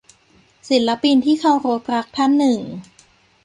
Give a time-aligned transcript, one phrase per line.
[0.69, 2.59] ศิลปินที่เคารพรักท่านหนึ่ง